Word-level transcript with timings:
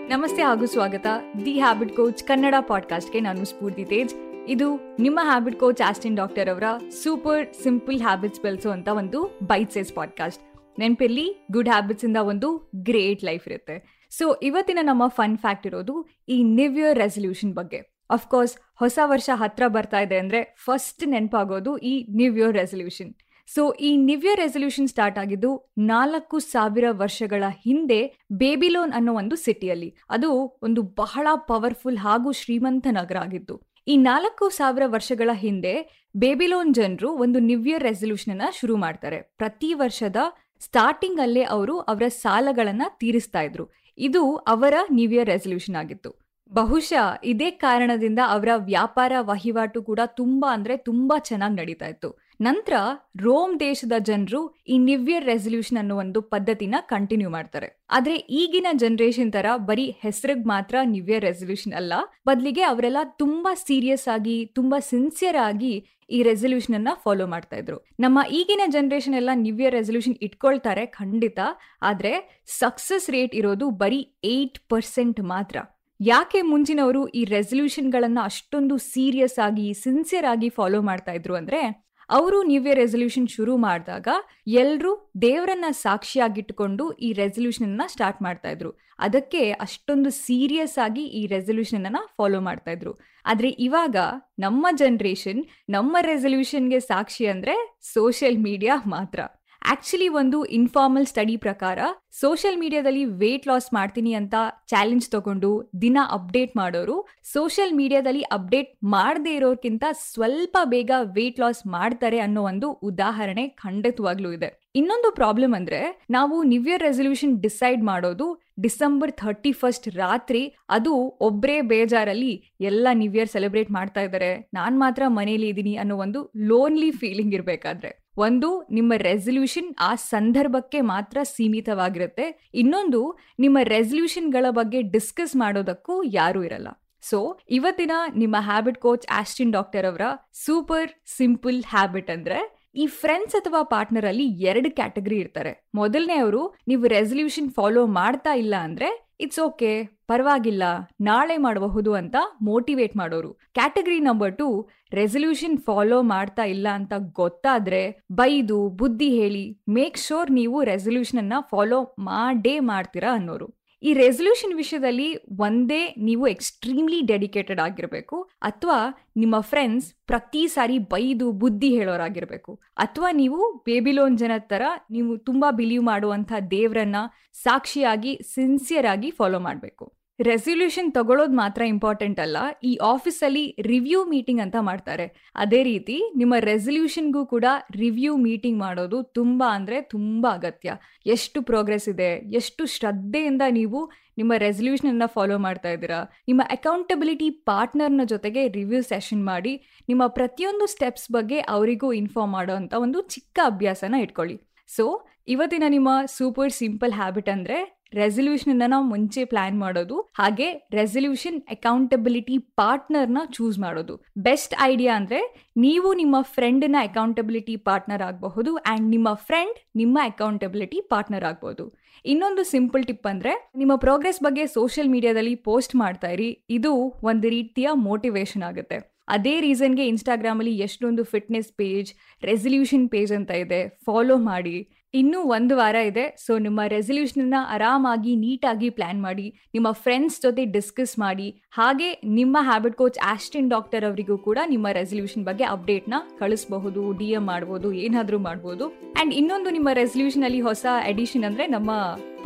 ನಮಸ್ತೆ 0.10 0.42
ಹಾಗೂ 0.42 0.66
ಸ್ವಾಗತ. 0.66 1.08
ದಿ 1.46 1.60
ಹ್ಯಾಬಿಟ್ 1.60 1.96
ಕೋಚ್ 1.96 2.24
ಕನ್ನಡ 2.24 2.56
ಪಾಡ್ಕಾಸ್ಟ್ಗೆ 2.68 3.20
ನಾನು 3.20 3.46
ಸ್ಫೂರ್ತಿ 3.46 3.86
ತೇಜ್. 3.86 4.16
ಇದು 4.48 4.98
ನಿಮ್ಮ 5.00 5.20
ಹ್ಯಾಬಿಟ್ 5.24 5.60
ಕೋಚ್ 5.60 5.82
ಆಸ್ಟಿನ್ 5.82 6.18
ಡಾಕ್ಟರ್ 6.18 6.50
ಅವರ 6.50 6.64
ಸೂಪರ್ 7.04 7.54
ಸಿಂಪಲ್ 7.64 8.02
ಹ್ಯಾಬಿಟ್ಸ್ 8.02 8.42
ಬೆಳೆಸುವಂತ 8.42 8.88
ಒಂದು 8.88 9.40
ಬೈಟ್ 9.44 9.72
ಸೈಸ್ 9.72 9.94
ಪಾಡ್ಕಾಸ್ಟ್ 9.94 10.44
ನೆನಪಿರ್ಲಿ 10.80 11.48
ಗುಡ್ 11.52 11.70
ಹ್ಯಾಬಿಟ್ಸ್ 11.70 12.06
ಇಂದ 12.06 12.18
ಒಂದು 12.18 12.72
ಗ್ರೇಟ್ 12.76 13.24
ಲೈಫ್ 13.24 13.48
ಇರುತ್ತೆ. 13.48 14.08
ಸೊ 14.12 14.40
ಇವತ್ತಿನ 14.44 14.80
ನಮ್ಮ 14.82 15.08
ಫನ್ 15.08 15.38
ಫ್ಯಾಕ್ಟ್ 15.38 15.68
ಇರೋದು 15.68 16.08
ಈ 16.30 16.44
ನ್ಯೂ 16.44 16.72
ಇಯರ್ 16.72 17.00
ರೆಸಲ್ಯೂಷನ್ 17.00 17.54
ಬಗ್ಗೆ. 17.54 17.98
ಅಫ್ಕೋರ್ಸ್ 18.10 18.56
ಹೊಸ 18.80 19.00
ವರ್ಷ 19.04 19.30
ಹತ್ರ 19.34 19.68
ಬರ್ತಾ 19.68 20.00
ಇದೆ 20.00 20.18
ಅಂದ್ರೆ 20.18 20.56
ಫಸ್ಟ್ 20.66 21.08
ನೆನಪಾಗೋದು 21.08 21.78
ಈ 21.78 22.06
ನ್ಯೂ 22.10 22.36
ಇಯರ್ 22.36 22.54
ರೆಸಲ್ಯೂಷನ್ 22.54 23.14
ಸೊ 23.48 23.74
ಈ 23.74 23.98
ನ್ಯೂ 23.98 24.20
ಇಯರ್ 24.20 24.40
ರೆಸಲ್ಯೂಷನ್ 24.40 24.88
ಸ್ಟಾರ್ಟ್ 24.88 25.20
ಆಗಿದ್ದು 25.20 25.74
ನಾಲ್ಕು 25.78 26.40
ಸಾವಿರ 26.40 26.86
ವರ್ಷಗಳ 26.92 27.44
ಹಿಂದೆ 27.50 28.00
ಬೇಬಿಲೋನ್ 28.32 28.94
ಅನ್ನೋ 28.94 29.14
ಒಂದು 29.14 29.36
ಸಿಟಿಯಲ್ಲಿ. 29.36 29.96
ಅದು 30.10 30.60
ಒಂದು 30.62 30.82
ಬಹಳ 30.82 31.28
ಪವರ್ಫುಲ್ 31.48 31.98
ಹಾಗೂ 31.98 32.32
ಶ್ರೀಮಂತ 32.32 32.88
ನಗರ 32.92 33.18
ಆಗಿತ್ತು 33.18 33.62
ಈ 33.88 33.98
ನಾಲ್ಕು 33.98 34.50
ಸಾವಿರ 34.50 34.84
ವರ್ಷಗಳ 34.86 35.30
ಹಿಂದೆ 35.34 35.74
ಬೇಬಿಲೋನ್ 36.18 36.74
ಜನರು 36.74 37.10
ಒಂದು 37.14 37.40
ನ್ಯೂ 37.40 37.66
ಇಯರ್ 37.66 37.84
ರೆಸಲ್ಯೂಷನ್ 37.84 38.34
ಅನ್ನ 38.34 38.50
ಶುರು 38.60 38.76
ಮಾಡ್ತಾರೆ. 38.76 39.22
ಪ್ರತಿ 39.38 39.74
ವರ್ಷದ 39.74 40.16
ಸ್ಟಾರ್ಟಿಂಗ್ 40.60 41.20
ಅಲ್ಲೇ 41.20 41.44
ಅವರು 41.44 41.80
ಅವರ 41.80 42.08
ಸಾಲಗಳನ್ನ 42.08 42.82
ತೀರಿಸ್ತಾ 43.00 43.42
ಇದ್ರು. 43.42 43.66
ಇದು 43.98 44.36
ಅವರ 44.36 44.74
ನ್ಯೂ 44.92 45.12
ಇಯರ್ 45.12 45.30
ರೆಸಲ್ಯೂಷನ್ 45.30 45.76
ಆಗಿತ್ತು. 45.76 46.27
ಬಹುಶಃ 46.54 47.20
ಇದೇ 47.24 47.52
ಕಾರಣದಿಂದ 47.52 48.20
ಅವರ 48.28 48.50
ವ್ಯಾಪಾರ 48.56 49.14
ವಹಿವಾಟು 49.20 49.84
ಕೂಡ 49.84 50.00
ತುಂಬಾ 50.06 50.54
ಅಂದ್ರೆ 50.54 50.78
ತುಂಬಾ 50.78 51.20
ಚೆನ್ನಾಗಿ 51.20 51.56
ನಡೀತಾ 51.56 51.88
ಇತ್ತು. 51.88 52.28
ನಂತರ 52.42 52.74
ರೋಮ್ 53.18 53.60
ದೇಶದ 53.60 53.92
ಜನರು 54.00 54.56
ಈ 54.68 54.78
ನಿವ್ಯರ್ 54.78 55.26
ರೆಸೊಲ್ಯೂಷನ್ 55.26 55.78
ಅನ್ನೋ 55.78 55.98
ಒಂದು 55.98 56.22
ಪದ್ಧತಿನ 56.22 56.76
ಕಂಟಿನ್ಯೂ 56.80 57.30
ಮಾಡ್ತಾರೆ. 57.30 57.86
ಆದ್ರೆ 57.92 58.16
ಈಗಿನ 58.16 58.68
ಜನರೇಷನ್ 58.74 59.34
ತರ 59.34 59.46
ಬರೀ 59.58 59.96
ಹೆಸರಿಗೆ 60.00 60.48
ಮಾತ್ರ 60.48 60.76
ನಿವ್ಯರ್ 60.84 61.22
ರೆಸೊಲ್ಯೂಷನ್ 61.22 61.74
ಅಲ್ಲ. 61.74 61.94
ಬದಲಿಗೆ 62.28 62.62
ಅವರೆಲ್ಲ 62.62 62.98
ತುಂಬಾ 63.04 63.54
ಸೀರಿಯಸ್ 63.54 64.08
ಆಗಿ, 64.08 64.46
ತುಂಬಾ 64.46 64.80
ಸಿನ್ಸಿಯರ್ 64.80 65.38
ಆಗಿ 65.38 65.88
ಈ 66.10 66.24
ರೆಸೊಲ್ಯೂಷನ್ 66.24 66.76
ಅನ್ನ 66.76 66.88
ಫಾಲೋ 67.04 67.28
ಮಾಡ್ತಾ 67.28 67.58
ಇದ್ರು. 67.58 67.88
ನಮ್ಮ 68.00 68.20
ಈಗಿನ 68.32 68.62
ಜನರೇಷನ್ 68.68 69.16
ಎಲ್ಲ 69.16 69.30
ನಿವ್ಯರ್ 69.36 69.76
ರೆಸಲ್ಯೂಷನ್ 69.76 70.16
ಇಟ್ಕೊಳ್ತಾರೆ 70.22 70.86
ಖಂಡಿತ. 70.86 71.40
ಆದ್ರೆ 71.82 72.44
ಸಕ್ಸಸ್ 72.46 73.10
ರೇಟ್ 73.10 73.36
ಇರೋದು 73.36 73.70
ಬರೀ 73.70 74.16
ಏಟ್ 74.24 74.60
ಪರ್ಸೆಂಟ್ 74.70 75.22
ಮಾತ್ರ. 75.22 75.58
ಯಾಕೆ 76.00 76.42
ಮುಂಚಿನವರು 76.42 77.08
ಈ 77.08 77.24
ರೆಸೊಲ್ಯೂಷನ್ಗಳನ್ನು 77.26 78.22
ಅಷ್ಟೊಂದು 78.22 78.78
ಸೀರಿಯಸ್ 78.78 79.40
ಆಗಿ 79.40 79.74
ಸಿನ್ಸಿಯರ್ 79.74 80.26
ಆಗಿ 80.26 80.50
ಫಾಲೋ 80.50 80.82
ಮಾಡ್ತಾ 80.82 81.12
ಇದ್ರು 81.12 81.36
ಅಂದ್ರೆ, 81.36 81.88
ಅವರು 82.10 82.44
ನ್ಯೂ 82.44 82.64
ಇಯರ್ 82.64 82.80
ರೆಸಲ್ಯೂಷನ್ 82.80 83.28
ಶುರು 83.28 83.58
ಮಾಡಿದಾಗ 83.58 84.08
ಎಲ್ಲರೂ 84.48 85.12
ದೇವರನ್ನ 85.22 85.66
ಸಾಕ್ಷಿಯಾಗಿಟ್ಟುಕೊಂಡು 85.72 86.92
ಈ 86.92 87.14
ರೆಸಲ್ಯೂಷನ್ 87.14 87.68
ಅನ್ನ 87.68 87.82
ಸ್ಟಾರ್ಟ್ 87.88 88.22
ಮಾಡ್ತಾ 88.22 88.50
ಇದ್ರು. 88.50 88.72
ಅದಕ್ಕೆ 89.00 89.52
ಅಷ್ಟೊಂದು 89.52 90.10
ಸೀರಿಯಸ್ 90.10 90.84
ಆಗಿ 90.84 91.02
ಈ 91.02 91.28
ರೆಸಲ್ಯೂಷನ್ 91.28 91.86
ಅನ್ನ 91.86 91.98
ಫಾಲೋ 92.18 92.42
ಮಾಡ್ತಾ 92.42 92.72
ಇದ್ರು. 92.72 92.94
ಆದ್ರೆ 93.26 93.50
ಇವಾಗ 93.50 93.96
ನಮ್ಮ 94.40 94.68
ಜನರೇಷನ್ 94.76 95.46
ನಮ್ಮ 95.70 95.98
ರೆಸೊಲ್ಯೂಷನ್ಗೆ 96.02 96.80
ಸಾಕ್ಷಿ 96.80 97.26
ಅಂದ್ರೆ 97.26 97.80
ಸೋಷಿಯಲ್ 97.94 98.38
ಮೀಡಿಯಾ 98.38 98.76
ಮಾತ್ರ. 98.88 99.20
ಆಕ್ಚುಲಿ 99.62 100.08
ಒಂದು 100.08 100.46
ಇನ್ಫಾರ್ಮಲ್ 100.46 101.06
ಸ್ಟಡಿ 101.06 101.38
ಪ್ರಕಾರ 101.38 101.80
ಸೋಷಿಯಲ್ 102.12 102.58
ಮೀಡಿಯಾದಲ್ಲಿ 102.58 103.06
ವೇಟ್ 103.06 103.48
ಲಾಸ್ 103.48 103.74
ಮಾಡ್ತೀನಿ 103.74 104.14
ಅಂತ 104.14 104.36
ಚಾಲೆಂಜ್ 104.68 105.10
ತಗೊಂಡು 105.10 105.72
ದಿನ 105.82 105.98
ಅಪ್ಡೇಟ್ 106.12 106.58
ಮಾಡೋರು 106.58 107.08
ಸೋಷಿಯಲ್ 107.24 107.74
ಮೀಡಿಯಾದಲ್ಲಿ 107.74 108.22
ಅಪ್ಡೇಟ್ 108.22 108.78
ಮಾಡದೇ 108.84 109.36
ಇರೋರ್ಕಿಂತ 109.36 109.84
ಸ್ವಲ್ಪ 109.92 110.58
ಬೇಗ 110.64 110.92
ವೇಟ್ 111.02 111.40
ಲಾಸ್ 111.40 111.68
ಮಾಡ್ತಾರೆ 111.68 112.20
ಅನ್ನೋ 112.20 112.44
ಒಂದು 112.44 112.72
ಉದಾಹರಣೆ 112.72 113.48
ಖಂಡಿತವಾಗ್ಲೂ 113.48 114.32
ಇದೆ. 114.32 114.72
ಇನ್ನೊಂದು 114.76 115.12
ಪ್ರಾಬ್ಲಮ್ 115.12 115.54
ಅಂದ್ರೆ, 115.54 116.06
ನಾವು 116.10 116.44
ನ್ಯೂ 116.44 116.64
ಇಯರ್ 116.64 116.84
ರೆಸೊಲ್ಯೂಷನ್ 116.84 117.42
ಡಿಸೈಡ್ 117.42 117.84
ಮಾಡೋದು 117.84 118.44
ಡಿಸೆಂಬರ್ 118.60 119.12
ಥರ್ಟಿ 119.12 119.52
ಫಸ್ಟ್ 119.52 119.90
ರಾತ್ರಿ, 119.90 120.56
ಅದು 120.70 120.96
ಒಬ್ಬರೇ 121.22 121.62
ಬೇಜಾರಲ್ಲಿ 121.62 122.56
ಎಲ್ಲ 122.62 122.88
ನ್ಯೂ 122.94 123.14
ಇಯರ್ 123.14 123.30
ಸೆಲೆಬ್ರೇಟ್ 123.30 123.72
ಮಾಡ್ತಾ 123.72 124.02
ಇದ್ದಾರೆ. 124.02 124.50
ನಾನ್ 124.54 124.80
ಮಾತ್ರ 124.80 125.04
ಮನೇಲಿ 125.08 125.50
ಇದ್ದೀನಿ 125.50 125.76
ಅನ್ನೋ 125.76 125.98
ಒಂದು 125.98 126.32
ಲೋನ್ಲಿ 126.38 126.92
ಫೀಲಿಂಗ್ 126.92 127.34
ಇರಬೇಕಾದ್ರೆ. 127.34 128.07
ಒಂದು 128.18 128.68
ನಿಮ್ಮ 128.72 128.94
ರೆಸಲ್ಯೂಷನ್ 128.98 129.76
ಆ 129.80 129.96
ಸಂದರ್ಭಕ್ಕೆ 129.96 130.82
ಮಾತ್ರ 130.82 131.18
ಸೀಮಿತವಾಗಿರುತ್ತೆ. 131.24 132.50
ಇನ್ನೊಂದು, 132.54 133.18
ನಿಮ್ಮ 133.40 133.58
ರೆಸಲ್ಯೂಷನ್ಗಳ 133.64 134.46
ಬಗ್ಗೆ 134.50 134.82
ಡಿಸ್ಕಸ್ 134.82 135.36
ಮಾಡೋದಕ್ಕೂ 135.36 136.04
ಯಾರೂ 136.04 136.44
ಇರಲ್ಲ. 136.44 136.68
ಸೊ 137.02 137.40
ಇವತ್ತಿನ 137.50 137.92
ನಿಮ್ಮ 138.16 138.36
ಹ್ಯಾಬಿಟ್ 138.40 138.78
ಕೋಚ್ 138.78 139.08
ಆಸ್ಟಿನ್ 139.12 139.52
ಡಾಕ್ಟರ್ 139.52 139.86
ಅವರ 139.86 140.02
ಸೂಪರ್ 140.34 140.92
ಸಿಂಪಲ್ 141.18 141.64
ಹ್ಯಾಬಿಟ್ 141.64 142.10
ಅಂದ್ರೆ, 142.10 142.70
ಈ 142.76 142.86
ಫ್ರೆಂಡ್ಸ್ 142.86 143.36
ಅಥವಾ 143.36 143.64
ಪಾರ್ಟ್ನರ್ 143.64 144.06
ಅಲ್ಲಿ 144.06 144.24
ಎರಡು 144.24 144.76
ಕ್ಯಾಟಗರಿ 144.76 145.18
ಇರ್ತಾರೆ. 145.18 145.70
ಮೊದಲನೇ 145.76 146.16
ಅವರು, 146.16 146.56
ನೀವು 146.68 146.88
ರೆಸಲ್ಯೂಷನ್ 146.88 147.50
ಫಾಲೋ 147.50 147.86
ಮಾಡ್ತಾ 147.88 148.34
ಇಲ್ಲ 148.34 148.56
ಅಂದ್ರೆ 148.56 149.14
ಇಟ್ಸ್ 149.20 149.40
ಓಕೆ 149.40 149.97
ಪರವಾಗಿಲ್ಲ, 150.12 150.64
ನಾಳೆ 151.02 151.38
ಮಾಡಬಹುದು 151.38 151.94
ಅಂತ 151.94 152.16
ಮೋಟಿವೇಟ್ 152.42 152.96
ಮಾಡೋರು. 153.02 153.32
Category 153.58 154.00
number 154.00 154.34
two 154.38 154.70
resolution 154.94 155.58
follow 155.58 156.00
ಮಾಡ್ತಾ 156.02 156.44
ಇಲ್ಲ 156.44 156.68
ಅಂತ 156.80 156.94
ಗೊತ್ತಾದ್ರೆ 157.22 157.84
ಬೈದು, 158.12 158.70
ಬುದ್ಧಿ 158.70 159.10
ಹೇಳಿ 159.20 159.46
ಮೇಕ್ 159.78 159.98
ಶೋರ್ 159.98 160.32
ನೀವು 160.32 160.64
ರೆಸೊಲ್ಯೂಷನ್ 160.64 161.22
ಅನ್ನ 161.24 161.34
ಫಾಲೋ 161.40 161.96
ಮಾಡೇ 162.00 162.60
ಮಾಡ್ತೀರಾ 162.60 163.12
ಅನ್ನೋರು. 163.14 163.50
ಈ 163.84 163.94
ರೆಸೊಲ್ಯೂಷನ್ 163.94 164.54
ವಿಷಯದಲ್ಲಿ 164.56 165.08
ಒಂದೇ 165.40 165.82
ನೀವು 165.98 166.28
ಎಕ್ಸ್ಟ್ರೀಮ್ಲಿ 166.28 167.02
ಡೆಡಿಕೇಟೆಡ್ 167.02 167.60
ಆಗಿರಬೇಕು, 167.60 168.18
ಅಥವಾ 168.42 168.78
ನಿಮ್ಮ 169.18 169.36
ಫ್ರೆಂಡ್ಸ್ 169.40 169.94
ಪ್ರತಿ 170.08 170.48
ಸಾರಿ 170.48 170.78
ಬೈದು, 170.94 171.32
ಬುದ್ಧಿ 171.32 171.70
ಹೇಳೋರಾಗಿರ್ಬೇಕು. 171.78 172.54
ಅಥವಾ 172.78 173.12
ನೀವು 173.12 173.40
ಬೇಬಿಲೋನ್ 173.66 174.18
ಜನ 174.18 174.32
ತರ 174.38 174.64
ನೀವು 174.92 175.18
ತುಂಬಾ 175.18 175.52
ಬಿಲೀವ್ 175.52 175.84
ಮಾಡುವಂಥ 175.84 176.32
ದೇವರನ್ನ 176.52 176.96
ಸಾಕ್ಷಿಯಾಗಿ 177.44 178.20
ಸಿನ್ಸಿಯರ್ 178.34 178.86
ಆಗಿ 178.86 179.12
ಫಾಲೋ 179.12 179.40
ಮಾಡಬೇಕು. 179.40 179.97
ರೆಸಲ್ಯೂಷನ್ 180.22 180.94
ತಗೊಳ್ಳೋದು 180.94 181.32
ಮಾತ್ರ 181.32 181.62
ಇಂಪಾರ್ಟೆಂಟ್ 181.62 182.20
ಅಲ್ಲ. 182.20 182.38
ಈ 182.64 182.76
ಆಫೀಸಲ್ಲಿ 182.76 183.56
ರಿವ್ಯೂ 183.62 184.06
ಮೀಟಿಂಗ್ 184.06 184.42
ಅಂತ 184.42 184.56
ಮಾಡ್ತಾರೆ. 184.60 185.32
ಅದೇ 185.36 185.64
ರೀತಿ 185.64 186.14
ನಿಮ್ಮ 186.16 186.36
ರೆಸಲ್ಯೂಷನ್ಗೂ 186.40 187.26
ಕೂಡ 187.26 187.46
ರಿವ್ಯೂ 187.72 188.18
ಮೀಟಿಂಗ್ 188.18 188.60
ಮಾಡೋದು 188.60 189.04
ತುಂಬಾ 189.04 189.56
ಅಂದ್ರೆ 189.56 189.82
ತುಂಬಾ 189.82 190.30
ಅಗತ್ಯ. 190.30 190.74
ಎಷ್ಟು 191.06 191.42
ಪ್ರೋಗ್ರೆಸ್ 191.42 191.90
ಇದೆ, 191.90 192.30
ಎಷ್ಟು 192.34 192.66
ಶ್ರದ್ಧೆಯಿಂದ 192.66 193.42
ನೀವು 193.50 193.92
ನಿಮ್ಮ 194.18 194.34
ರೆಸಲ್ಯೂಷನ್ 194.38 194.90
ಅನ್ನ 194.90 195.04
ಫಾಲೋ 195.06 195.38
ಮಾಡ್ತಾ 195.38 195.70
ಇದ್ದೀರಾ. 195.70 196.04
ನಿಮ್ಮ 196.28 196.42
ಅಕೌಂಟಬಿಲಿಟಿ 196.46 197.30
ಪಾರ್ಟ್ನರ್ನ 197.30 198.02
ಜೊತೆಗೆ 198.06 198.48
ರಿವ್ಯೂ 198.48 198.82
ಸೆಷನ್ 198.82 199.26
ಮಾಡಿ, 199.26 199.84
ನಿಮ್ಮ 199.90 200.08
ಪ್ರತಿಯೊಂದು 200.08 200.66
ಸ್ಟೆಪ್ಸ್ 200.66 201.12
ಬಗ್ಗೆ 201.12 201.40
ಅವರಿಗೂ 201.40 201.94
ಇನ್ಫಾರ್ಮ್ 201.94 202.34
ಮಾಡೋ 202.34 202.54
ಅಂತ 202.54 202.74
ಒಂದು 202.74 203.02
ಚಿಕ್ಕ 203.02 203.40
ಅಭ್ಯಾಸನ 203.46 203.96
ಇಟ್ಕೊಳ್ಳಿ. 204.02 204.42
ಸೊ, 204.68 205.08
ಇವತ್ತಿನ 205.28 205.64
ನಿಮ್ಮ 205.68 205.90
ಸೂಪರ್ 206.06 206.52
ಸಿಂಪಲ್ 206.52 206.94
ಹ್ಯಾಬಿಟ್ 206.94 207.30
ಅಂದ್ರೆ 207.30 207.77
ರೆಸಲ್ಯೂಷನ್ 208.02 208.62
ನಾವು 208.74 208.86
ಮುಂಚೆ 208.94 209.22
ಪ್ಲಾನ್ 209.32 209.58
ಮಾಡೋದು, 209.64 209.98
ಹಾಗೆ 210.20 210.48
ರೆಸಲ್ಯೂಷನ್ 210.80 211.40
ಅಕೌಂಟಬಿಲಿಟಿ 211.56 212.38
ಪಾರ್ಟ್ನರ್ನ 212.62 213.24
ಚೂಸ್ 213.36 213.58
ಮಾಡೋದು. 213.66 213.96
ಬೆಸ್ಟ್ 214.28 214.56
ಐಡಿಯಾ 214.72 214.96
ಅಂದ್ರೆ 215.00 215.22
ನೀವು 215.66 215.92
ನಿಮ್ಮ 216.02 216.16
ಫ್ರೆಂಡ್ನ 216.36 216.78
ಅಕೌಂಟಬಿಲಿಟಿ 216.90 217.56
ಪಾರ್ಟ್ನರ್ 217.70 218.06
ಆಗಬಹುದು 218.10 218.54
ಆ್ಯಂಡ್ 218.64 218.90
ನಿಮ್ಮ 218.96 219.10
ಫ್ರೆಂಡ್ 219.28 219.60
ನಿಮ್ಮ 219.82 219.98
ಅಕೌಂಟಬಿಲಿಟಿ 220.12 220.82
ಪಾರ್ಟ್ನರ್ 220.94 221.28
ಆಗ್ಬೋದು 221.32 221.66
ಇನ್ನೊಂದು 222.06 222.44
ಸಿಂಪಲ್ 222.56 222.84
ಟಿಪ್ 222.90 223.08
ಅಂದ್ರೆ 223.12 223.32
ನಿಮ್ಮ 223.62 223.74
ಪ್ರೋಗ್ರೆಸ್ 223.86 224.20
ಬಗ್ಗೆ 224.26 224.44
ಸೋಷಿಯಲ್ 224.58 224.92
ಮೀಡಿಯಾದಲ್ಲಿ 224.94 225.34
ಪೋಸ್ಟ್ 225.48 225.74
ಮಾಡ್ತಾ 225.82 226.12
ಇರಿ, 226.16 226.30
ಇದು 226.58 226.74
ಒಂದು 227.12 227.28
ರೀತಿಯ 227.38 227.70
ಮೋಟಿವೇಶನ್ 227.88 228.46
ಆಗುತ್ತೆ. 228.50 228.78
ಅದೇ 229.16 229.34
ರೀಸನ್ಗೆ 229.46 229.84
ಇನ್ಸ್ಟಾಗ್ರಾಮಲ್ಲಿ 229.92 230.54
ಎಷ್ಟೊಂದು 230.66 231.04
ಫಿಟ್ನೆಸ್ 231.12 231.52
ಪೇಜ್, 231.60 231.90
ರೆಸಲ್ಯೂಷನ್ 232.24 232.86
ಪೇಜ್ 232.94 233.12
ಅಂತ 233.18 233.32
ಇದೆ, 233.44 233.62
ಫಾಲೋ 233.86 234.16
ಮಾಡಿ. 234.32 234.58
ಇನ್ನೂ 234.94 235.20
ಒಂದು 235.36 235.54
ವಾರ 235.60 235.78
ಇದೆ. 235.90 236.06
ಸೊ 236.26 236.34
ನಿಮ್ಮ 236.46 236.62
ರೆಸಲ್ಯೂಷನ್ನ 236.76 237.40
ಆರಾಮಾಗಿ, 237.56 238.14
ನೀಟಾಗಿ 238.24 238.70
ಪ್ಲಾನ್ 238.78 239.00
ಮಾಡಿ, 239.08 239.28
ನಿಮ್ಮ 239.56 239.72
ಫ್ರೆಂಡ್ಸ್ 239.84 240.18
ಜೊತೆ 240.26 240.46
ಡಿಸ್ಕಸ್ 240.56 240.96
ಮಾಡಿ, 241.06 241.28
ಹಾಗೆ 241.58 241.90
ನಿಮ್ಮ 242.20 242.38
ಹ್ಯಾಬಿಟ್ 242.50 242.78
ಕೋಚ್ 242.82 243.00
ಆಸ್ಟಿನ್ 243.14 243.50
ಡಾಕ್ಟರ್ 243.56 243.86
ಅವರಿಗೂ 243.90 244.18
ಕೂಡ 244.28 244.38
ನಿಮ್ಮ 244.54 244.68
ರೆಸಲ್ಯೂಷನ್ 244.80 245.26
ಬಗ್ಗೆ 245.30 245.46
ಅಪ್ಡೇಟ್ನ 245.56 245.96
ಕಳಿಸಬಹುದು 246.20 246.84
ಡಿ 247.00 247.10
ಎಂ 247.20 247.26
ಮಾಡ್ಬೋದು, 247.34 247.70
ಏನಾದರೂ 247.86 248.20
ಮಾಡ್ಬೋದು. 248.28 248.68
ಆ್ಯಂಡ್ 248.98 249.16
ಇನ್ನೊಂದು 249.22 249.50
ನಿಮ್ಮ 249.58 249.70
ರೆಸಲ್ಯೂಷನ್ 249.84 250.26
ಅಲ್ಲಿ 250.30 250.42
ಹೊಸ 250.50 250.66
ಎಡಿಷನ್ 250.94 251.26
ಅಂದರೆ 251.30 251.48
ನಮ್ಮ 251.48 251.72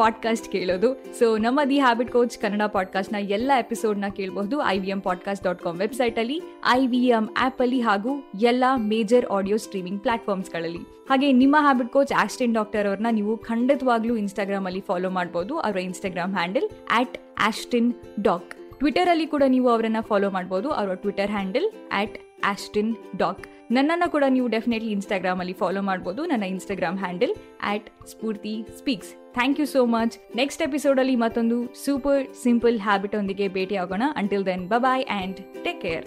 ಪಾಡ್ಕಾಸ್ಟ್ 0.02 0.52
ಕೇಳೋದು. 0.52 1.20
ಸೊ 1.20 1.38
ನಮ್ಮ 1.38 1.60
ದಿ 1.70 1.80
ಹ್ಯಾಬಿಟ್ 1.80 2.12
ಕೋಚ್ 2.12 2.40
ಕನ್ನಡ 2.40 2.62
ಪಾಡ್ಕಾಸ್ಟ್ನ 2.68 3.16
ಎಲ್ಲ 3.30 3.52
ಎಪಿಸೋಡ್ನ 3.60 4.08
ಕೇಳಬಹುದು 4.16 4.64
I 4.64 4.80
V 4.80 4.90
M 4.90 5.02
podcast 5.02 5.44
dot 5.44 5.62
com 5.62 5.78
ವೆಬ್ಸೈಟಲ್ಲಿ 5.78 6.38
ಐ 6.78 6.88
ವಿ 6.88 7.02
ಎಂ 7.08 7.26
ಆ್ಯಪಲ್ಲಿ 7.38 7.80
ಹಾಗೂ 7.82 8.12
ಎಲ್ಲ 8.42 8.64
ಮೇಜರ್ 8.78 9.26
ಆಡಿಯೋ 9.26 9.58
ಸ್ಟ್ರೀಮಿಂಗ್ 9.58 10.02
ಪ್ಲಾಟ್ಫಾರ್ಮ್ಸ್ಗಳಲ್ಲಿ 10.02 10.82
ಹಾಗೆ 11.10 11.32
ನಿಮ್ಮ 11.32 11.56
ಹ್ಯಾಬಿಟ್ 11.60 11.90
ಕೋಚ್ 11.90 12.14
ಆಸ್ಟಿನ್ 12.18 12.54
ಡಾಕ್ಟರ್ 12.54 12.88
ಅವ್ರನ್ನ 12.88 13.08
ನೀವು 13.12 13.38
ಖಂಡಿತವಾಗ್ಲೂ 13.38 14.16
ಇನ್ಸ್ಟಾಗ್ರಾಮಲ್ಲಿ 14.16 14.82
ಫಾಲೋ 14.88 15.10
ಮಾಡಬಹುದು 15.10 15.60
ಅವರ 15.60 15.78
Instagram 15.78 16.34
handle 16.34 16.68
at 16.92 17.18
Austin 17.48 17.94
doc 18.22 18.52
Twitter 18.80 19.10
ಅಲ್ಲಿ 19.10 19.28
ಕೂಡ 19.28 19.44
ನೀವು 19.48 19.70
ಅವರನ್ನ 19.70 19.98
ಫಾಲೋ 20.02 20.30
ಮಾಡಬಹುದು 20.30 20.70
ಅವರ 20.72 20.94
Twitter 20.96 21.32
handle 21.32 21.68
at 21.94 22.18
Austin 22.44 22.94
doc 23.18 23.44
ನನ್ನನ್ನು 23.72 24.08
ಕೂಡ 24.12 24.24
ನೀವು 24.30 24.48
ಡೆಫಿನೆಟ್ಲಿ 24.48 24.92
ಇನ್ಸ್ಟಾಗ್ರಾಮ್ 24.92 25.40
ಅಲ್ಲಿ 25.40 25.54
ಫಾಲೋ 25.54 25.82
ಮಾಡಬಹುದು 25.82 26.26
ನನ್ನ 26.26 26.44
Instagram 26.44 27.00
handle 27.00 27.36
at 27.64 27.90
Spoorthi 28.08 28.56
speaks 28.78 29.12
thank 29.34 29.60
you 29.60 29.66
so 29.66 29.86
much 29.86 30.16
next 30.36 30.62
episode 30.62 31.00
ಅಲ್ಲಿ 31.00 31.16
ಮತ್ತೊಂದು 31.16 31.58
ಸೂಪರ್ 31.86 32.24
ಸಿಂಪಲ್ 32.44 32.80
ಹ್ಯಾಬಿಟ್ 32.80 33.16
ಒಂದಿಗೆ 33.16 33.48
ಭೇಟಿ 33.48 33.76
ಆಗೋಣ 33.76 34.04
until 34.16 34.46
then 34.46 34.66
bye 34.68 35.06
and 35.10 35.40
take 35.64 35.82
care 35.82 36.06